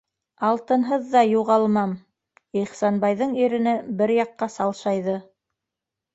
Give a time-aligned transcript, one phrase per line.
[0.45, 1.93] Алтынһыҙ ҙа юғалмам,-
[2.63, 5.21] Ихсанбайҙың ирене бер яҡҡа салшайҙы.